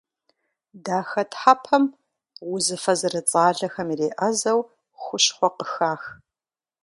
Дахэтхьэпэм 0.83 1.83
узыфэ 2.53 2.93
зэрыцӏалэхэм 2.99 3.87
иреӏэзэу 3.93 4.59
хущхъуэ 5.01 5.49
къыхах. 5.55 6.03